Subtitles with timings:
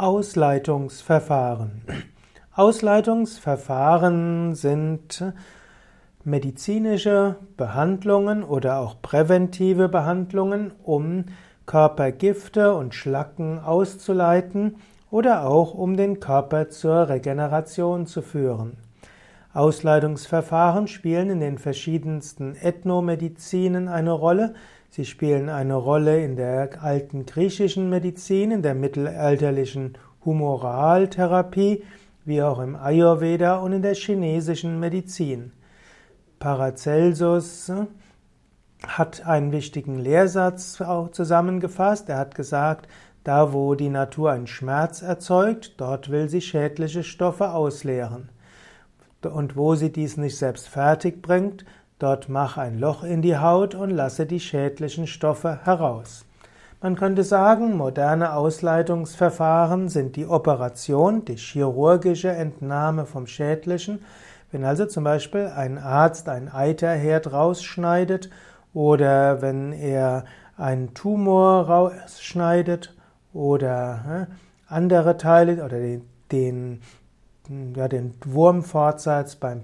[0.00, 1.82] Ausleitungsverfahren.
[2.54, 5.22] Ausleitungsverfahren sind
[6.24, 11.26] medizinische Behandlungen oder auch präventive Behandlungen, um
[11.66, 14.76] Körpergifte und Schlacken auszuleiten
[15.10, 18.78] oder auch um den Körper zur Regeneration zu führen.
[19.52, 24.54] Ausleitungsverfahren spielen in den verschiedensten Ethnomedizinen eine Rolle,
[24.92, 31.84] Sie spielen eine Rolle in der alten griechischen Medizin, in der mittelalterlichen Humoraltherapie,
[32.24, 35.52] wie auch im Ayurveda und in der chinesischen Medizin.
[36.40, 37.70] Paracelsus
[38.84, 42.08] hat einen wichtigen Lehrsatz auch zusammengefasst.
[42.08, 42.88] Er hat gesagt,
[43.22, 48.30] da wo die Natur einen Schmerz erzeugt, dort will sie schädliche Stoffe ausleeren.
[49.26, 51.64] Und wo sie dies nicht selbst fertig bringt,
[52.00, 56.24] Dort mach ein Loch in die Haut und lasse die schädlichen Stoffe heraus.
[56.80, 64.02] Man könnte sagen, moderne Ausleitungsverfahren sind die Operation, die chirurgische Entnahme vom Schädlichen.
[64.50, 68.30] Wenn also zum Beispiel ein Arzt ein Eiterherd rausschneidet
[68.72, 70.24] oder wenn er
[70.56, 72.96] einen Tumor rausschneidet
[73.34, 74.28] oder
[74.68, 76.80] andere Teile oder den, den
[77.74, 79.62] ja, den Wurmfortsatz beim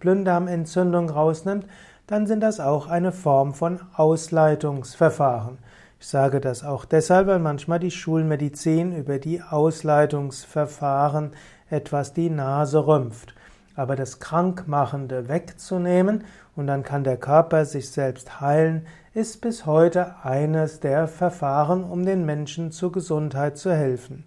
[0.00, 1.66] Blinddarmentzündung rausnimmt,
[2.06, 5.58] dann sind das auch eine Form von Ausleitungsverfahren.
[6.00, 11.30] Ich sage das auch deshalb, weil manchmal die Schulmedizin über die Ausleitungsverfahren
[11.70, 13.34] etwas die Nase rümpft.
[13.76, 16.24] Aber das Krankmachende wegzunehmen
[16.56, 22.04] und dann kann der Körper sich selbst heilen, ist bis heute eines der Verfahren, um
[22.04, 24.24] den Menschen zur Gesundheit zu helfen.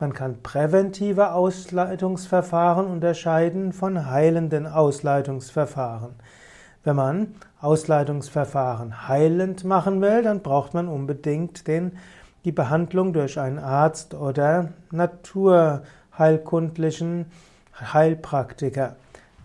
[0.00, 6.14] Man kann präventive Ausleitungsverfahren unterscheiden von heilenden Ausleitungsverfahren.
[6.84, 11.98] Wenn man Ausleitungsverfahren heilend machen will, dann braucht man unbedingt den,
[12.44, 17.26] die Behandlung durch einen Arzt oder naturheilkundlichen
[17.92, 18.94] Heilpraktiker.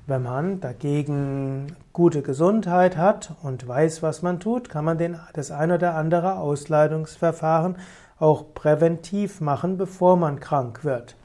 [0.05, 5.49] Wenn man dagegen gute Gesundheit hat und weiß, was man tut, kann man den, das
[5.49, 7.77] ein oder andere Ausleitungsverfahren
[8.23, 11.17] auch präventiv machen, bevor man krank wird.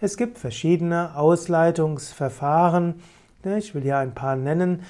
[0.00, 2.96] Es gibt verschiedene Ausleitungsverfahren.
[3.44, 4.82] Ich will hier ein paar nennen.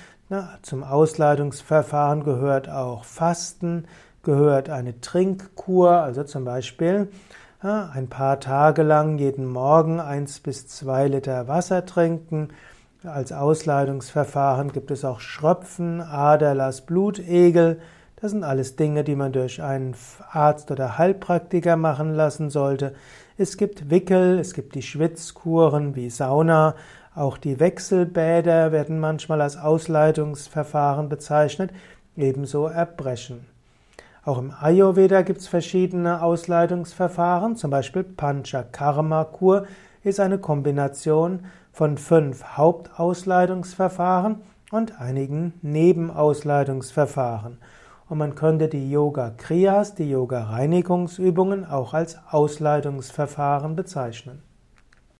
[0.62, 3.84] Zum Ausleitungsverfahren gehört auch Fasten,
[4.22, 7.08] gehört eine Trinkkur, also zum Beispiel
[7.60, 12.48] ein paar Tage lang jeden Morgen eins bis zwei Liter Wasser trinken.
[13.04, 17.80] Als Ausleitungsverfahren gibt es auch Schröpfen, Aderlass, Blutegel.
[18.20, 19.94] Das sind alles Dinge, die man durch einen
[20.30, 22.94] Arzt oder Heilpraktiker machen lassen sollte.
[23.38, 26.74] Es gibt Wickel, es gibt die Schwitzkuren wie Sauna,
[27.14, 31.72] auch die Wechselbäder werden manchmal als Ausleitungsverfahren bezeichnet,
[32.16, 33.46] ebenso Erbrechen.
[34.22, 39.66] Auch im Ayurveda gibt es verschiedene Ausleitungsverfahren, zum Beispiel Panchakarma-Kur
[40.04, 47.58] ist eine Kombination von fünf Hauptausleitungsverfahren und einigen Nebenausleitungsverfahren.
[48.10, 54.42] Und man könnte die Yoga Kriyas, die Yoga Reinigungsübungen auch als Ausleitungsverfahren bezeichnen.